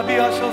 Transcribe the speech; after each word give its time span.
Rabbi 0.00 0.16
Asher. 0.18 0.49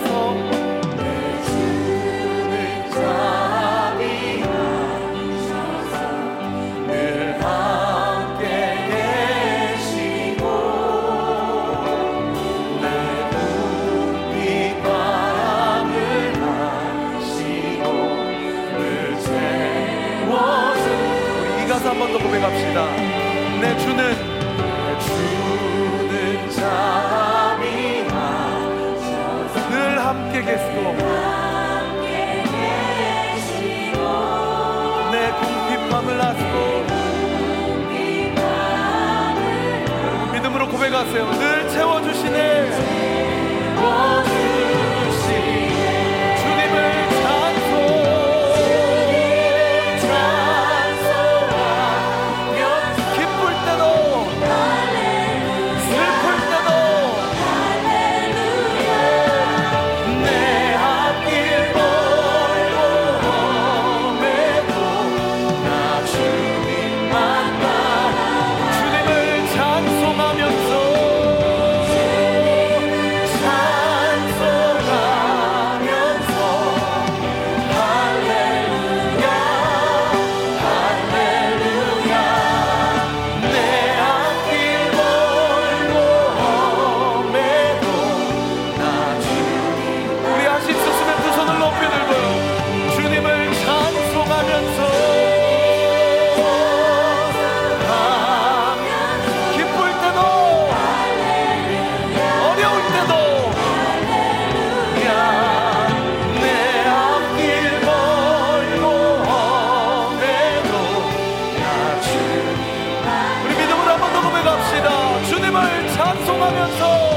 찬송하면서. 116.08 117.17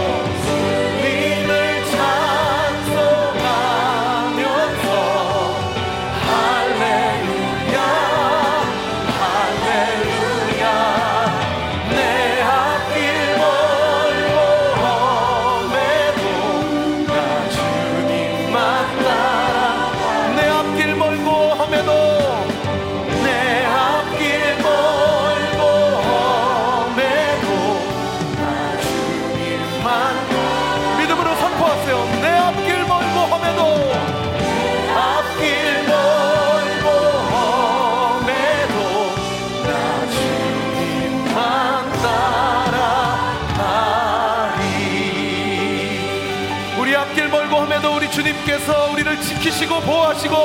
주님께서 48.40 48.92
우리를 48.92 49.20
지키시고 49.20 49.80
보호하시고 49.80 50.36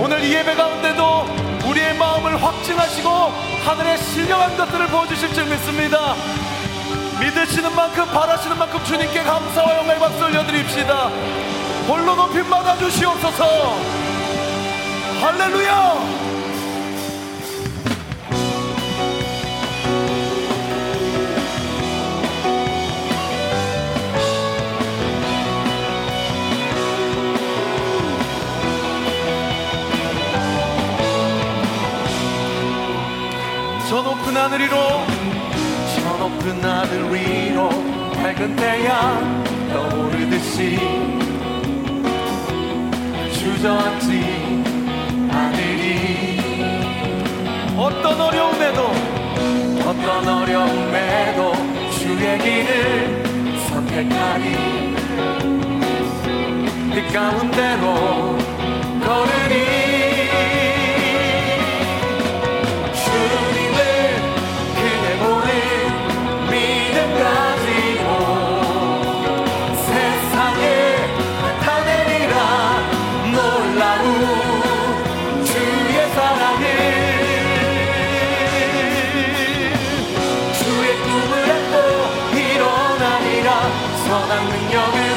오늘 0.00 0.22
이 0.22 0.34
예배 0.34 0.54
가운데도 0.54 1.26
우리의 1.68 1.96
마음을 1.96 2.42
확증하시고 2.42 3.10
하늘의 3.64 3.98
신령한 3.98 4.56
것들을 4.56 4.86
보여주실 4.88 5.32
줄 5.32 5.46
믿습니다. 5.46 6.14
믿으시는 7.20 7.74
만큼 7.74 8.06
바라시는 8.06 8.58
만큼 8.58 8.82
주님께 8.84 9.22
감사와 9.22 9.76
영광의 9.78 9.98
박수 9.98 10.24
올려드립시다. 10.24 11.10
홀로 11.88 12.14
높임 12.14 12.48
받아주시옵소서. 12.48 13.44
할렐루야! 15.20 16.37
하늘 34.50 34.64
위로 34.64 34.76
저 35.94 36.16
높은 36.16 36.64
하늘 36.64 37.12
위로 37.12 37.68
밝은 38.14 38.56
태양 38.56 39.44
떠오르듯이 39.70 40.78
주저앉지 43.30 44.08
하늘이. 45.30 46.40
어떤 47.76 48.18
어려움에도 48.18 48.90
어떤 49.86 50.26
어려움에도 50.26 51.52
주의 51.98 52.38
길을 52.38 53.22
선택하니 53.68 54.94
그 56.94 57.12
가운데로 57.12 58.38
걸으니 59.04 59.77
선한 84.08 84.48
능력을 84.48 85.07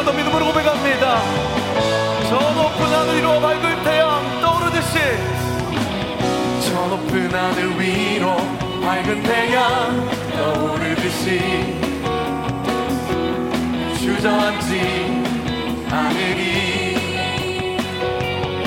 리 0.00 0.02
하늘 7.36 7.80
위로 7.80 8.36
밝은 8.82 9.22
태양 9.22 10.10
떠오르듯이. 10.36 11.40
주저앉지 13.98 14.70
않으리. 15.90 16.96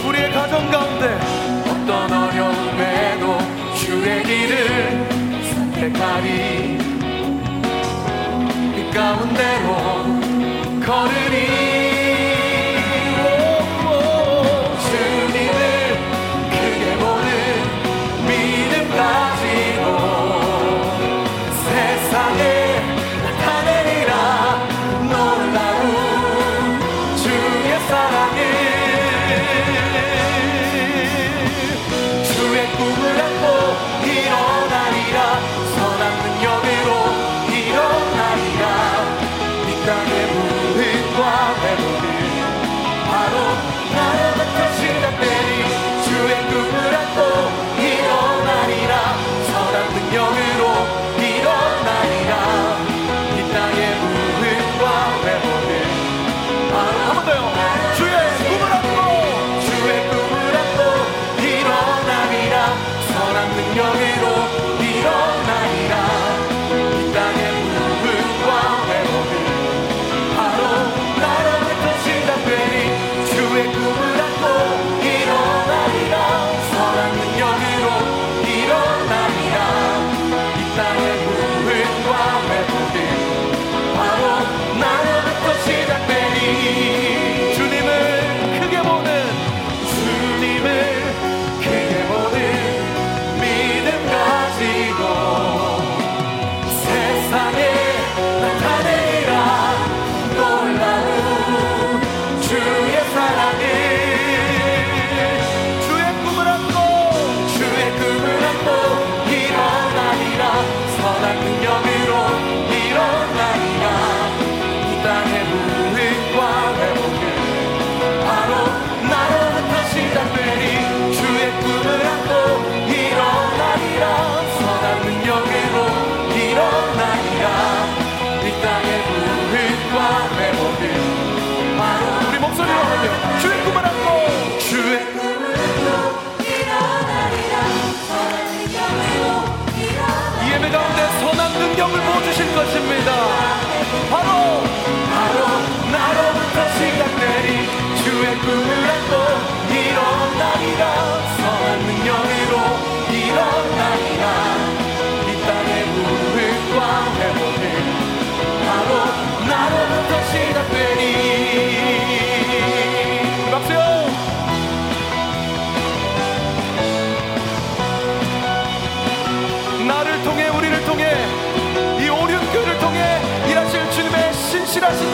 우리의 0.05 0.31
가정 0.31 0.69
가운데 0.69 1.17
어떤 1.65 2.11
어려움에도 2.11 3.39
주의 3.77 4.23
길을 4.23 5.07
선택하리. 5.55 6.77
그 8.75 8.77
가운데로 8.93 10.32
걸으리 10.93 11.82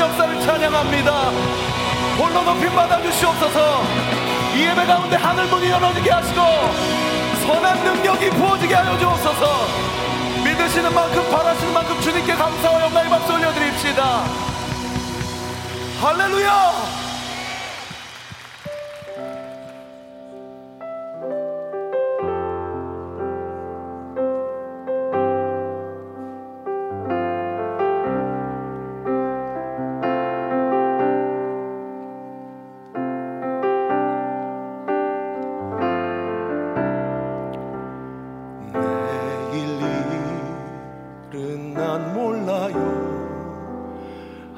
역사를 0.09 0.41
찬양합니다. 0.41 1.11
홀로 2.17 2.41
높이 2.41 2.67
받아 2.69 3.01
주시옵소서. 3.01 3.83
이 4.55 4.61
예배 4.63 4.85
가운데 4.85 5.15
하늘 5.15 5.45
문이 5.45 5.69
열어지게 5.69 6.09
하시고 6.09 6.41
선한 7.45 7.83
능력이 7.83 8.29
부어지게 8.31 8.73
하여 8.73 8.97
주옵소서. 8.97 9.67
믿으시는 10.43 10.93
만큼 10.93 11.29
바라시는 11.29 11.73
만큼 11.73 12.01
주님께 12.01 12.33
감사와 12.33 12.81
영광의 12.81 13.09
박수 13.09 13.33
올려드립시다. 13.33 14.23
할렐루야! 16.01 17.08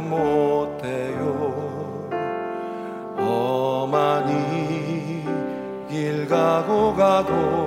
못해요. 0.00 1.20
어머니 3.18 4.32
길 5.90 6.28
가고 6.28 6.94
가도 6.94 7.61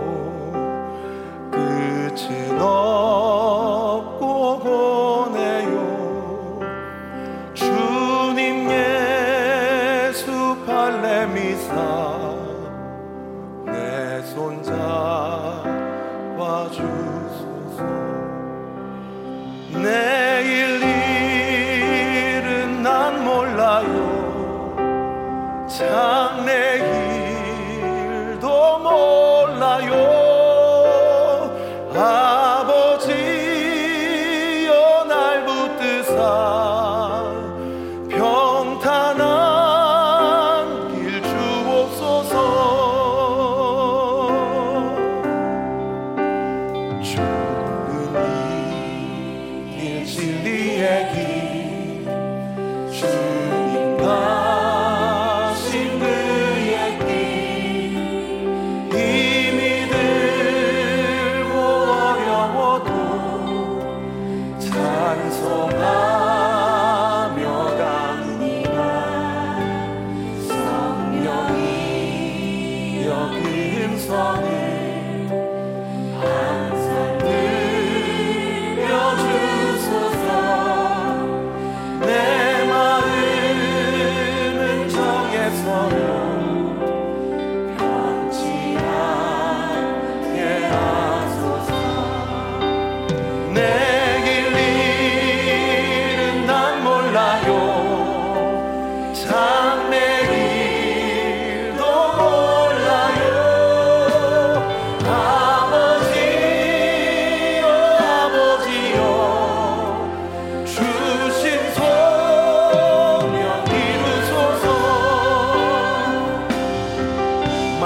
이사 11.45 12.35
내 13.65 14.21
손잡아 14.23 15.63
주소서. 16.71 17.83
내 19.83 20.24
sure. 47.05 47.44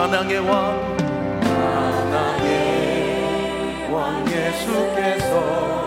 만왕의 0.09 0.39
왕. 0.39 0.97
만왕의 1.43 2.47
왕 3.91 4.25
예수께서. 4.27 5.78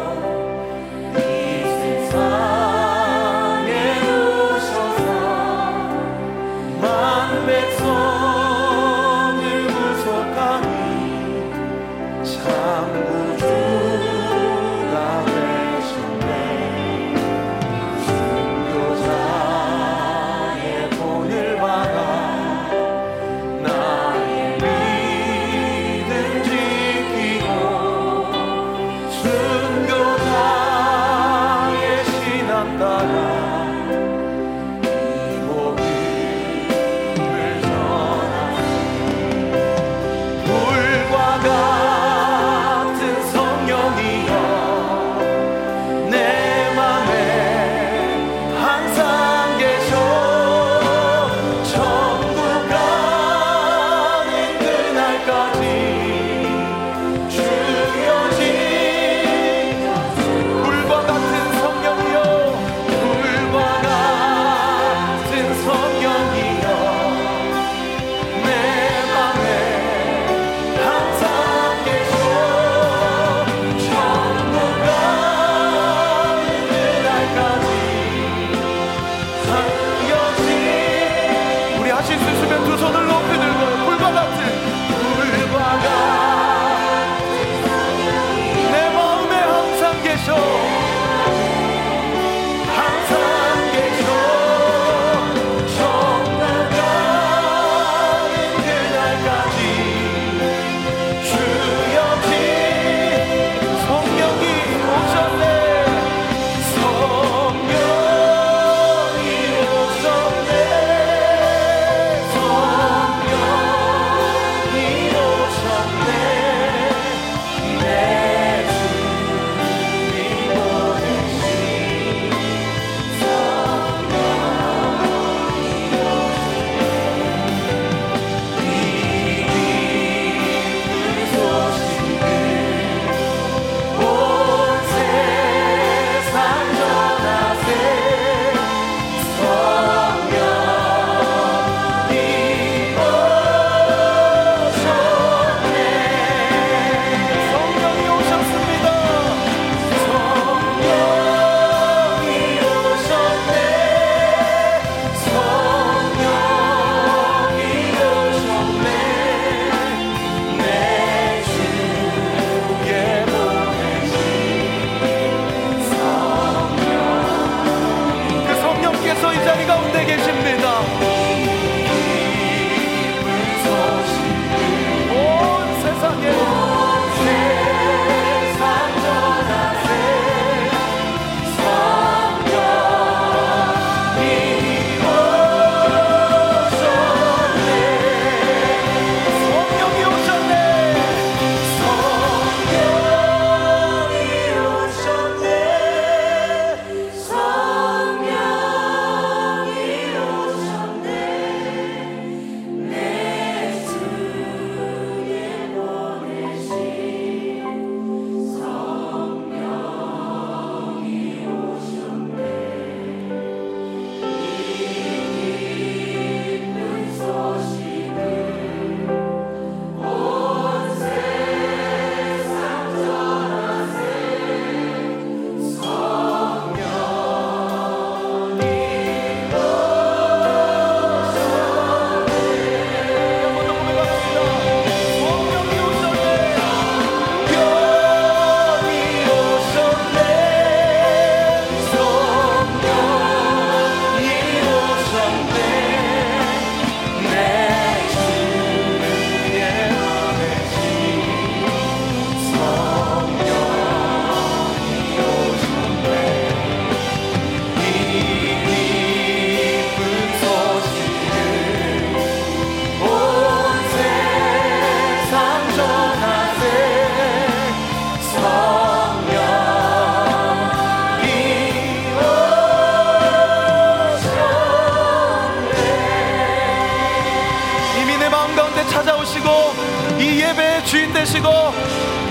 주인 280.93 281.11
되시고 281.11 281.49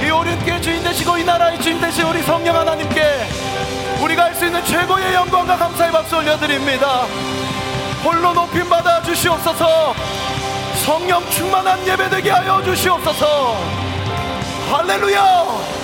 이 0.06 0.10
오륜교의 0.12 0.62
주인 0.62 0.84
되시고 0.84 1.18
이 1.18 1.24
나라의 1.24 1.60
주인 1.60 1.82
되신 1.82 2.06
우리 2.06 2.22
성령 2.22 2.56
하나님께 2.56 3.02
우리가 4.04 4.26
할 4.26 4.36
수 4.36 4.46
있는 4.46 4.64
최고의 4.64 5.16
영광과 5.16 5.58
감사의 5.58 5.92
박수 5.92 6.18
올려드립니다. 6.18 7.08
홀로 8.04 8.34
높임 8.34 8.70
받아 8.70 9.02
주시옵소서 9.02 9.96
성령 10.82 11.24
충만한 11.30 11.88
예배 11.88 12.10
되게 12.10 12.32
하여 12.32 12.62
주시옵소서. 12.63 13.56
할렐루야 14.72 15.81